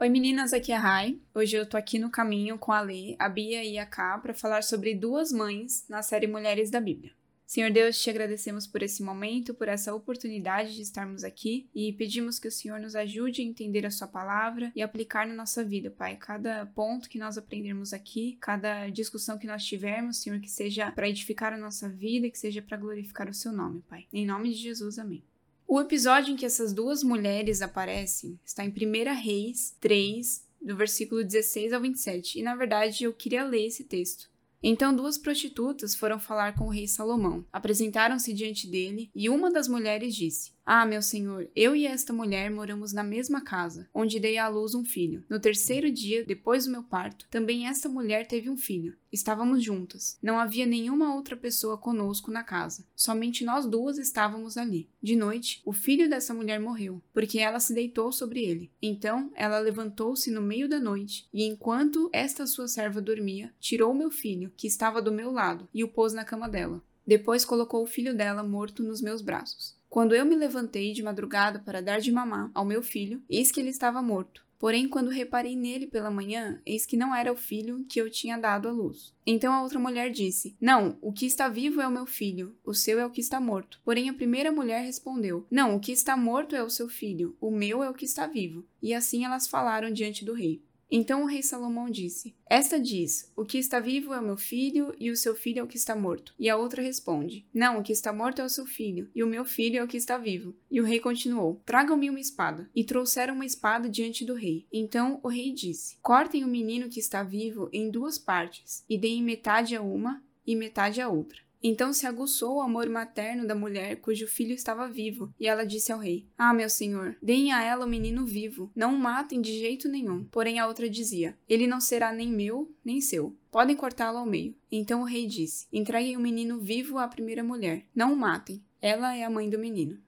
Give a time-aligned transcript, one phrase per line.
[0.00, 1.18] Oi meninas, aqui é a Rai.
[1.34, 4.32] Hoje eu tô aqui no caminho com a Lê, a Bia e a Ká para
[4.32, 7.10] falar sobre duas mães na série Mulheres da Bíblia.
[7.44, 12.38] Senhor Deus, te agradecemos por esse momento, por essa oportunidade de estarmos aqui e pedimos
[12.38, 15.90] que o Senhor nos ajude a entender a Sua palavra e aplicar na nossa vida,
[15.90, 16.14] Pai.
[16.14, 21.08] Cada ponto que nós aprendermos aqui, cada discussão que nós tivermos, Senhor, que seja para
[21.08, 24.06] edificar a nossa vida, que seja para glorificar o Seu nome, Pai.
[24.12, 25.24] Em nome de Jesus, amém.
[25.70, 31.22] O episódio em que essas duas mulheres aparecem está em 1 Reis 3, do versículo
[31.22, 34.30] 16 ao 27, e na verdade eu queria ler esse texto.
[34.62, 39.68] Então duas prostitutas foram falar com o rei Salomão, apresentaram-se diante dele, e uma das
[39.68, 44.36] mulheres disse: Ah, meu senhor, eu e esta mulher moramos na mesma casa, onde dei
[44.36, 45.24] à luz um filho.
[45.26, 48.94] No terceiro dia, depois do meu parto, também esta mulher teve um filho.
[49.10, 50.18] Estávamos juntas.
[50.22, 52.84] Não havia nenhuma outra pessoa conosco na casa.
[52.94, 54.90] Somente nós duas estávamos ali.
[55.02, 58.70] De noite, o filho dessa mulher morreu, porque ela se deitou sobre ele.
[58.82, 64.10] Então, ela levantou-se no meio da noite, e enquanto esta sua serva dormia, tirou meu
[64.10, 66.82] filho, que estava do meu lado, e o pôs na cama dela.
[67.06, 69.77] Depois colocou o filho dela morto nos meus braços.
[69.88, 73.60] Quando eu me levantei de madrugada para dar de mamar ao meu filho, eis que
[73.60, 74.46] ele estava morto.
[74.58, 78.36] Porém, quando reparei nele pela manhã, eis que não era o filho que eu tinha
[78.36, 79.14] dado à luz.
[79.24, 82.74] Então a outra mulher disse: Não, o que está vivo é o meu filho, o
[82.74, 83.80] seu é o que está morto.
[83.84, 87.52] Porém, a primeira mulher respondeu: Não, o que está morto é o seu filho, o
[87.52, 88.64] meu é o que está vivo.
[88.82, 90.60] E assim elas falaram diante do rei.
[90.90, 94.94] Então o rei Salomão disse: Esta diz: O que está vivo é o meu filho,
[94.98, 96.34] e o seu filho é o que está morto.
[96.38, 99.26] E a outra responde: Não, o que está morto é o seu filho, e o
[99.26, 100.54] meu filho é o que está vivo.
[100.70, 102.68] E o rei continuou: Tragam-me uma espada.
[102.74, 104.66] E trouxeram uma espada diante do rei.
[104.72, 109.22] Então o rei disse: Cortem o menino que está vivo em duas partes, e deem
[109.22, 111.47] metade a uma e metade a outra.
[111.62, 115.92] Então se aguçou o amor materno da mulher cujo filho estava vivo, e ela disse
[115.92, 119.58] ao rei: Ah, meu senhor, deem a ela o menino vivo, não o matem de
[119.58, 120.24] jeito nenhum.
[120.24, 123.36] Porém a outra dizia: Ele não será nem meu, nem seu.
[123.50, 124.54] Podem cortá-lo ao meio.
[124.70, 128.62] Então o rei disse: Entreguem o menino vivo à primeira mulher, não o matem.
[128.80, 129.98] Ela é a mãe do menino.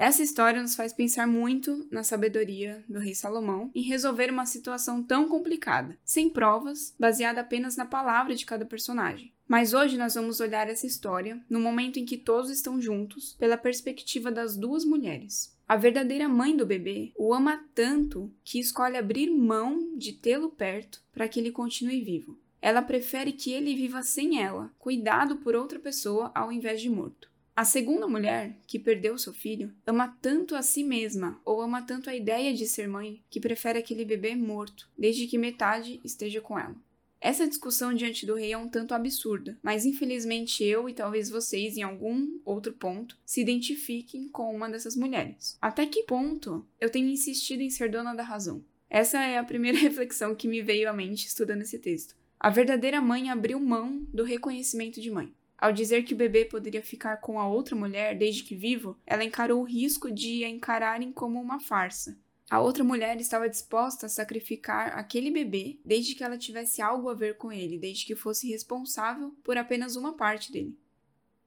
[0.00, 5.02] Essa história nos faz pensar muito na sabedoria do rei Salomão em resolver uma situação
[5.02, 9.30] tão complicada, sem provas, baseada apenas na palavra de cada personagem.
[9.50, 13.56] Mas hoje nós vamos olhar essa história no momento em que todos estão juntos, pela
[13.56, 15.58] perspectiva das duas mulheres.
[15.66, 21.02] A verdadeira mãe do bebê o ama tanto que escolhe abrir mão de tê-lo perto
[21.10, 22.38] para que ele continue vivo.
[22.62, 27.28] Ela prefere que ele viva sem ela, cuidado por outra pessoa ao invés de morto.
[27.56, 32.08] A segunda mulher, que perdeu seu filho, ama tanto a si mesma ou ama tanto
[32.08, 36.56] a ideia de ser mãe que prefere aquele bebê morto, desde que metade esteja com
[36.56, 36.76] ela.
[37.20, 41.76] Essa discussão diante do rei é um tanto absurda, mas infelizmente eu e talvez vocês,
[41.76, 45.58] em algum outro ponto, se identifiquem com uma dessas mulheres.
[45.60, 48.64] Até que ponto eu tenho insistido em ser dona da razão?
[48.88, 52.16] Essa é a primeira reflexão que me veio à mente estudando esse texto.
[52.38, 55.30] A verdadeira mãe abriu mão do reconhecimento de mãe.
[55.58, 59.22] Ao dizer que o bebê poderia ficar com a outra mulher desde que vivo, ela
[59.22, 62.16] encarou o risco de a encararem como uma farsa.
[62.50, 67.14] A outra mulher estava disposta a sacrificar aquele bebê desde que ela tivesse algo a
[67.14, 70.76] ver com ele, desde que fosse responsável por apenas uma parte dele.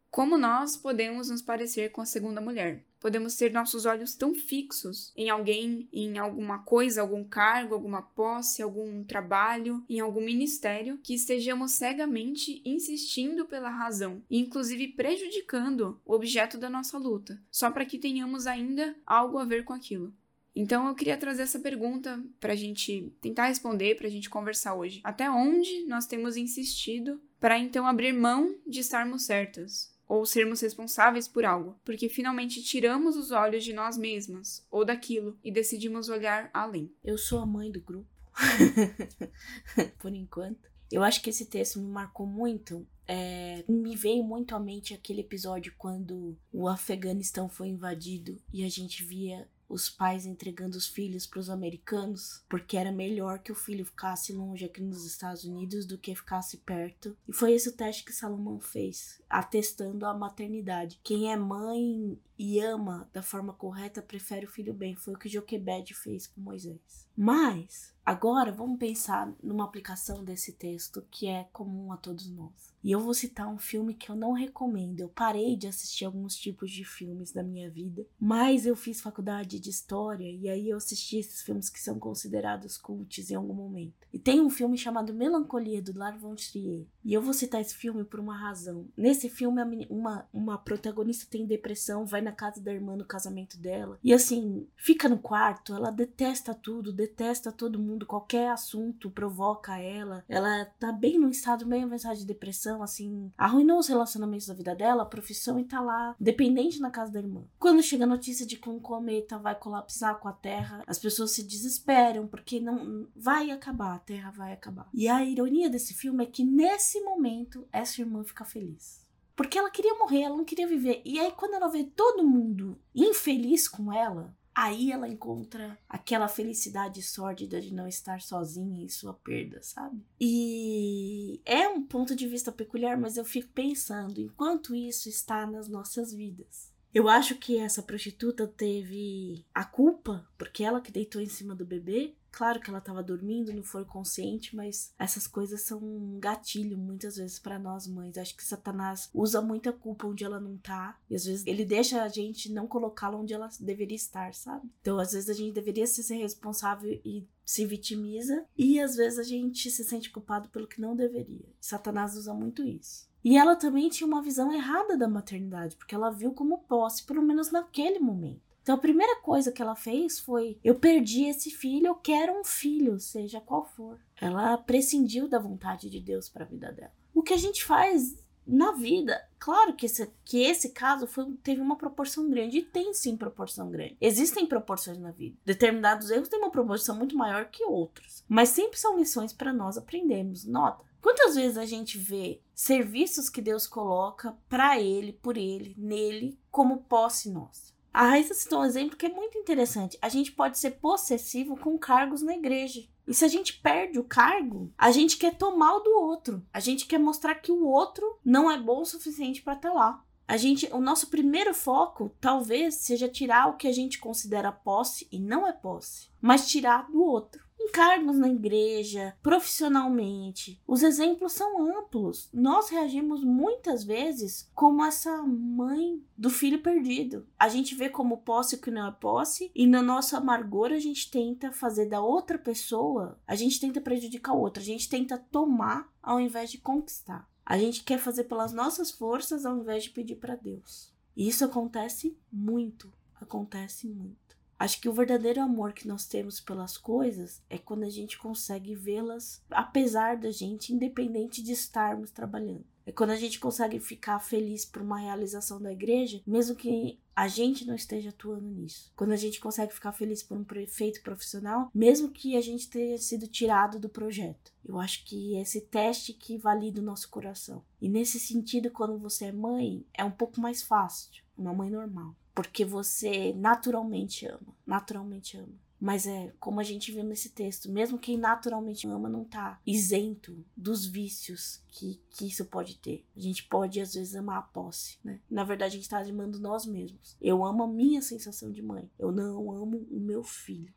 [0.10, 2.86] Como nós podemos nos parecer com a segunda mulher?
[3.02, 8.62] Podemos ter nossos olhos tão fixos em alguém, em alguma coisa, algum cargo, alguma posse,
[8.62, 16.58] algum trabalho, em algum ministério, que estejamos cegamente insistindo pela razão inclusive, prejudicando o objeto
[16.58, 20.14] da nossa luta, só para que tenhamos ainda algo a ver com aquilo.
[20.56, 24.76] Então eu queria trazer essa pergunta para a gente tentar responder, para a gente conversar
[24.76, 25.02] hoje.
[25.04, 29.94] Até onde nós temos insistido para então abrir mão de estarmos certas?
[30.08, 35.40] ou sermos responsáveis por algo, porque finalmente tiramos os olhos de nós mesmas ou daquilo
[35.44, 36.94] e decidimos olhar além.
[37.04, 38.08] Eu sou a mãe do grupo,
[39.98, 40.70] por enquanto.
[40.92, 42.88] Eu acho que esse texto me marcou muito.
[43.08, 48.70] É, me veio muito à mente aquele episódio quando o Afeganistão foi invadido e a
[48.70, 53.56] gente via os pais entregando os filhos para os americanos, porque era melhor que o
[53.56, 57.16] filho ficasse longe aqui nos Estados Unidos do que ficasse perto.
[57.28, 61.00] E foi esse o teste que Salomão fez, atestando a maternidade.
[61.04, 64.98] Quem é mãe e ama da forma correta prefere o filho bem.
[64.98, 67.08] Foi o que Joquebed fez com Moisés.
[67.16, 72.74] Mas, agora vamos pensar numa aplicação desse texto que é comum a todos nós.
[72.84, 75.00] E eu vou citar um filme que eu não recomendo.
[75.00, 79.58] Eu parei de assistir alguns tipos de filmes da minha vida, mas eu fiz faculdade
[79.58, 83.94] de história e aí eu assisti esses filmes que são considerados cults em algum momento.
[84.12, 86.86] E tem um filme chamado Melancolia do Lars von Trier.
[87.06, 88.86] E eu vou citar esse filme por uma razão.
[88.98, 94.00] Nesse filme, uma, uma protagonista tem depressão, vai na casa da irmã no casamento dela.
[94.04, 100.24] E assim, fica no quarto, ela detesta tudo, detesta todo mundo qualquer assunto provoca ela.
[100.28, 104.76] Ela tá bem no estado meio avançado de depressão, assim, arruinou os relacionamentos da vida
[104.76, 107.44] dela, a profissão e tá lá, dependente na casa da irmã.
[107.60, 111.32] Quando chega a notícia de que um cometa vai colapsar com a Terra, as pessoas
[111.32, 114.90] se desesperam porque não vai acabar, a Terra vai acabar.
[114.94, 119.03] E a ironia desse filme é que nesse momento essa irmã fica feliz.
[119.36, 121.02] Porque ela queria morrer, ela não queria viver.
[121.04, 127.02] E aí, quando ela vê todo mundo infeliz com ela, aí ela encontra aquela felicidade
[127.02, 130.06] sórdida de não estar sozinha em sua perda, sabe?
[130.20, 135.68] E é um ponto de vista peculiar, mas eu fico pensando enquanto isso está nas
[135.68, 136.72] nossas vidas.
[136.94, 141.66] Eu acho que essa prostituta teve a culpa, porque ela que deitou em cima do
[141.66, 146.76] bebê, Claro que ela estava dormindo, não foi consciente, mas essas coisas são um gatilho
[146.80, 148.18] muitas vezes para nós mães.
[148.18, 152.02] Acho que Satanás usa muita culpa onde ela não tá, e às vezes ele deixa
[152.02, 154.68] a gente não colocá-la onde ela deveria estar, sabe?
[154.82, 159.24] Então, às vezes a gente deveria ser responsável e se vitimiza, e às vezes a
[159.24, 161.46] gente se sente culpado pelo que não deveria.
[161.62, 163.08] Satanás usa muito isso.
[163.24, 167.22] E ela também tinha uma visão errada da maternidade, porque ela viu como posse, pelo
[167.22, 168.53] menos naquele momento.
[168.64, 172.44] Então a primeira coisa que ela fez foi: eu perdi esse filho, eu quero um
[172.44, 174.00] filho, seja qual for.
[174.20, 176.94] Ela prescindiu da vontade de Deus para a vida dela.
[177.14, 178.16] O que a gente faz
[178.46, 182.94] na vida, claro que esse, que esse caso foi, teve uma proporção grande, e tem
[182.94, 183.98] sim proporção grande.
[184.02, 185.38] Existem proporções na vida.
[185.46, 188.24] Determinados erros têm uma proporção muito maior que outros.
[188.28, 190.46] Mas sempre são lições para nós aprendermos.
[190.46, 190.84] Nota.
[191.02, 196.84] Quantas vezes a gente vê serviços que Deus coloca para ele, por ele, nele, como
[196.84, 197.73] posse nossa?
[197.94, 200.00] A Raíssa citou um exemplo que é muito interessante.
[200.02, 202.82] A gente pode ser possessivo com cargos na igreja.
[203.08, 206.44] E se a gente perde o cargo, a gente quer tomar o do outro.
[206.52, 209.76] A gente quer mostrar que o outro não é bom o suficiente para estar tá
[209.76, 210.04] lá.
[210.28, 215.08] A gente, o nosso primeiro foco talvez seja tirar o que a gente considera posse
[215.12, 220.62] e não é posse, mas tirar do outro encargos na igreja, profissionalmente.
[220.68, 222.30] Os exemplos são amplos.
[222.34, 227.26] Nós reagimos muitas vezes como essa mãe do filho perdido.
[227.40, 230.80] A gente vê como posse o que não é posse e na nossa amargor a
[230.80, 235.18] gente tenta fazer da outra pessoa, a gente tenta prejudicar o outro, a gente tenta
[235.18, 237.28] tomar ao invés de conquistar.
[237.46, 240.94] A gente quer fazer pelas nossas forças ao invés de pedir para Deus.
[241.16, 244.23] E isso acontece muito, acontece muito.
[244.64, 248.74] Acho que o verdadeiro amor que nós temos pelas coisas é quando a gente consegue
[248.74, 252.64] vê-las apesar da gente, independente de estarmos trabalhando.
[252.86, 257.28] É quando a gente consegue ficar feliz por uma realização da igreja, mesmo que a
[257.28, 258.90] gente não esteja atuando nisso.
[258.96, 262.98] Quando a gente consegue ficar feliz por um feito profissional, mesmo que a gente tenha
[262.98, 264.54] sido tirado do projeto.
[264.64, 267.62] Eu acho que é esse teste que valida o nosso coração.
[267.82, 271.22] E nesse sentido, quando você é mãe, é um pouco mais fácil.
[271.38, 275.64] Uma mãe normal porque você naturalmente ama, naturalmente ama.
[275.80, 280.46] Mas é como a gente vê nesse texto, mesmo quem naturalmente ama não tá isento
[280.56, 283.06] dos vícios que, que isso pode ter.
[283.14, 285.20] A gente pode às vezes amar a posse, né?
[285.30, 287.18] Na verdade a gente tá amando nós mesmos.
[287.20, 288.90] Eu amo a minha sensação de mãe.
[288.98, 290.74] Eu não amo o meu filho.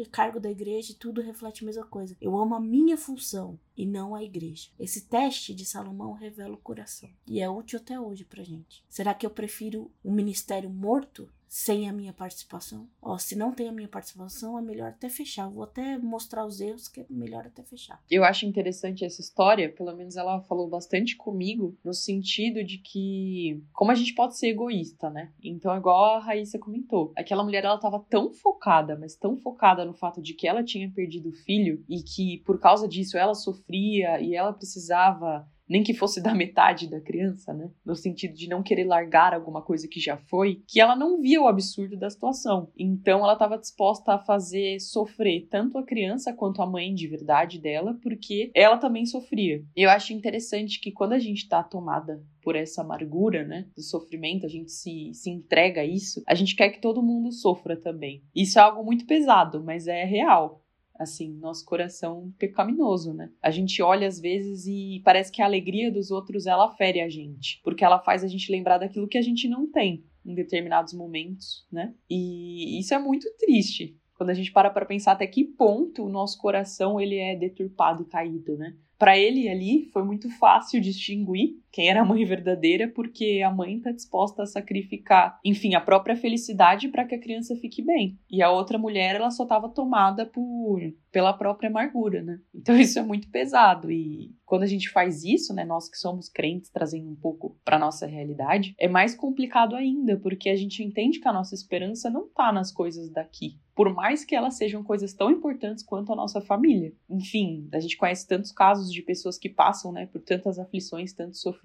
[0.00, 2.16] É cargo da igreja e tudo reflete a mesma coisa.
[2.20, 4.68] Eu amo a minha função e não a igreja.
[4.78, 8.84] Esse teste de Salomão revela o coração e é útil até hoje pra gente.
[8.88, 12.88] Será que eu prefiro um ministério morto sem a minha participação.
[13.02, 15.50] Ó, se não tem a minha participação, é melhor até fechar.
[15.50, 18.02] vou até mostrar os erros que é melhor até fechar.
[18.10, 23.62] Eu acho interessante essa história, pelo menos ela falou bastante comigo, no sentido de que
[23.74, 25.30] como a gente pode ser egoísta, né?
[25.44, 29.92] Então, igual a Raíssa comentou, aquela mulher ela tava tão focada, mas tão focada no
[29.92, 34.18] fato de que ela tinha perdido o filho e que por causa disso ela sofria
[34.22, 37.70] e ela precisava nem que fosse da metade da criança, né?
[37.84, 41.40] No sentido de não querer largar alguma coisa que já foi, que ela não via
[41.40, 42.70] o absurdo da situação.
[42.78, 47.58] Então ela estava disposta a fazer sofrer tanto a criança quanto a mãe de verdade
[47.58, 49.64] dela, porque ela também sofria.
[49.74, 54.44] Eu acho interessante que quando a gente está tomada por essa amargura, né, do sofrimento,
[54.44, 58.22] a gente se, se entrega a isso, a gente quer que todo mundo sofra também.
[58.34, 60.62] Isso é algo muito pesado, mas é real
[60.98, 63.30] assim, nosso coração pecaminoso, né?
[63.42, 67.08] A gente olha às vezes e parece que a alegria dos outros ela fere a
[67.08, 70.92] gente, porque ela faz a gente lembrar daquilo que a gente não tem em determinados
[70.92, 71.94] momentos, né?
[72.08, 73.96] E isso é muito triste.
[74.14, 78.02] Quando a gente para para pensar até que ponto o nosso coração ele é deturpado
[78.02, 78.76] e caído, né?
[78.98, 83.78] Para ele ali foi muito fácil distinguir quem era a mãe verdadeira, porque a mãe
[83.78, 88.18] está disposta a sacrificar, enfim, a própria felicidade para que a criança fique bem.
[88.30, 92.40] E a outra mulher, ela só estava tomada por pela própria amargura, né?
[92.54, 96.28] Então isso é muito pesado e quando a gente faz isso, né, nós que somos
[96.28, 101.20] crentes trazendo um pouco para nossa realidade, é mais complicado ainda, porque a gente entende
[101.20, 105.14] que a nossa esperança não tá nas coisas daqui, por mais que elas sejam coisas
[105.14, 106.92] tão importantes quanto a nossa família.
[107.08, 111.40] Enfim, a gente conhece tantos casos de pessoas que passam, né, por tantas aflições, tantos
[111.40, 111.61] sofrimentos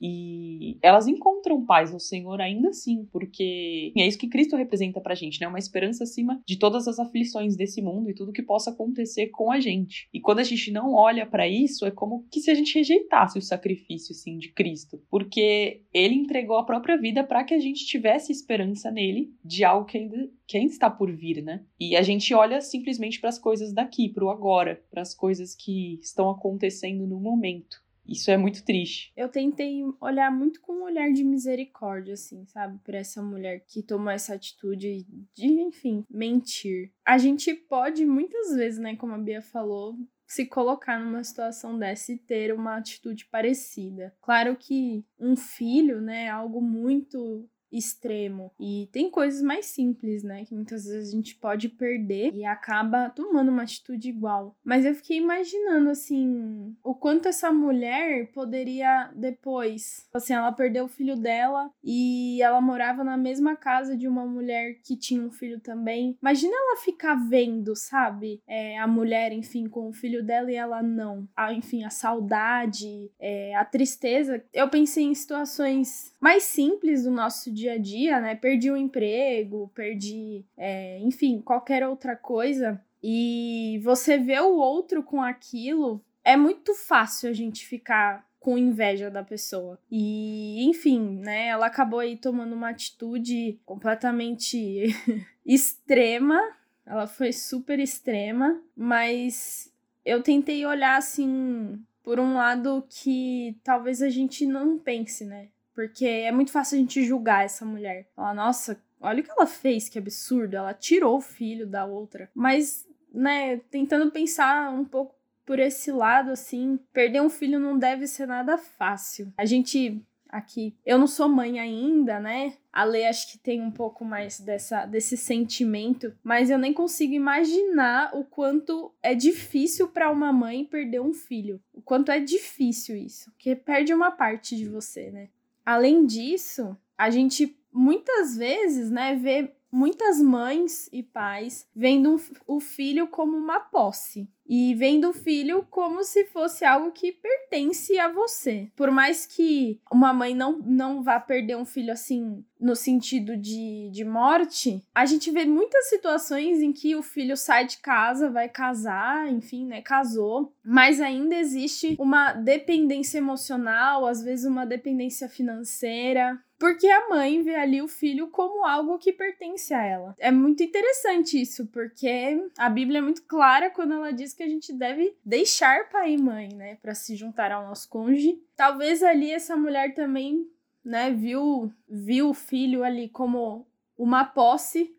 [0.00, 5.14] e elas encontram paz no Senhor ainda assim, porque é isso que Cristo representa pra
[5.14, 8.70] gente, né, uma esperança acima de todas as aflições desse mundo e tudo que possa
[8.70, 10.08] acontecer com a gente.
[10.12, 13.38] E quando a gente não olha para isso, é como que se a gente rejeitasse
[13.38, 17.86] o sacrifício assim de Cristo, porque ele entregou a própria vida para que a gente
[17.86, 21.64] tivesse esperança nele de algo que ainda que ainda está por vir, né?
[21.78, 25.54] E a gente olha simplesmente para as coisas daqui, para o agora, para as coisas
[25.54, 27.76] que estão acontecendo no momento.
[28.10, 29.12] Isso é muito triste.
[29.16, 32.76] Eu tentei olhar muito com um olhar de misericórdia, assim, sabe?
[32.82, 36.92] Para essa mulher que tomou essa atitude de, enfim, mentir.
[37.06, 42.12] A gente pode muitas vezes, né, como a Bia falou, se colocar numa situação dessa
[42.12, 44.12] e ter uma atitude parecida.
[44.20, 48.52] Claro que um filho, né, é algo muito extremo.
[48.58, 50.44] E tem coisas mais simples, né?
[50.44, 54.56] Que muitas vezes a gente pode perder e acaba tomando uma atitude igual.
[54.64, 60.08] Mas eu fiquei imaginando, assim, o quanto essa mulher poderia depois.
[60.12, 64.74] Assim, ela perdeu o filho dela e ela morava na mesma casa de uma mulher
[64.84, 66.16] que tinha um filho também.
[66.20, 68.42] Imagina ela ficar vendo, sabe?
[68.46, 71.28] É, a mulher, enfim, com o filho dela e ela não.
[71.36, 74.42] A, enfim, a saudade, é, a tristeza.
[74.52, 78.34] Eu pensei em situações mais simples do nosso dia a dia, né?
[78.34, 82.80] Perdi o um emprego, perdi, é, enfim, qualquer outra coisa.
[83.02, 89.10] E você vê o outro com aquilo, é muito fácil a gente ficar com inveja
[89.10, 89.78] da pessoa.
[89.90, 94.86] E, enfim, né, ela acabou aí tomando uma atitude completamente
[95.44, 96.40] extrema.
[96.86, 99.72] Ela foi super extrema, mas
[100.04, 105.48] eu tentei olhar assim por um lado que talvez a gente não pense, né?
[105.80, 108.06] Porque é muito fácil a gente julgar essa mulher.
[108.14, 110.54] Falar, nossa, olha o que ela fez, que absurdo.
[110.54, 112.30] Ela tirou o filho da outra.
[112.34, 115.14] Mas, né, tentando pensar um pouco
[115.46, 119.32] por esse lado, assim, perder um filho não deve ser nada fácil.
[119.38, 120.76] A gente aqui.
[120.84, 122.54] Eu não sou mãe ainda, né?
[122.70, 127.14] A Lê acho que tem um pouco mais dessa, desse sentimento, mas eu nem consigo
[127.14, 131.60] imaginar o quanto é difícil para uma mãe perder um filho.
[131.72, 135.28] O quanto é difícil isso, porque perde uma parte de você, né?
[135.70, 143.06] Além disso, a gente muitas vezes, né, vê muitas mães e pais vendo o filho
[143.08, 148.68] como uma posse e vendo o filho como se fosse algo que pertence a você.
[148.74, 153.88] Por mais que uma mãe não, não vá perder um filho assim no sentido de,
[153.92, 158.48] de morte, a gente vê muitas situações em que o filho sai de casa, vai
[158.48, 166.38] casar, enfim, né, casou, mas ainda existe uma dependência emocional, às vezes uma dependência financeira,
[166.60, 170.14] porque a mãe vê ali o filho como algo que pertence a ela.
[170.18, 174.46] É muito interessante isso, porque a Bíblia é muito clara quando ela diz que a
[174.46, 178.38] gente deve deixar pai e mãe, né, para se juntar ao nosso cônjuge.
[178.54, 180.46] Talvez ali essa mulher também,
[180.84, 184.94] né, viu viu o filho ali como uma posse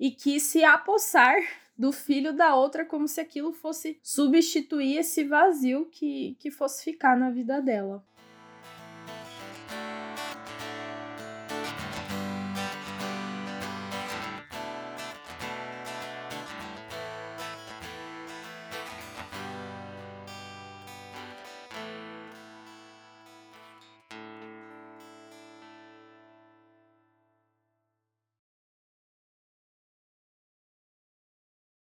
[0.00, 1.36] e quis se apossar
[1.78, 7.16] do filho da outra como se aquilo fosse substituir esse vazio que, que fosse ficar
[7.16, 8.04] na vida dela.